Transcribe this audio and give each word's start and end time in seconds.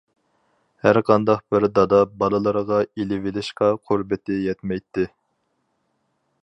ھەرقانداق 0.85 1.43
بىر 1.55 1.67
دادا 1.75 1.99
بالىلىرىغا 2.23 2.81
ئېلىۋېلىشقا 2.85 3.69
قۇربىتى 3.91 4.39
يەتمەيتتى. 4.49 5.09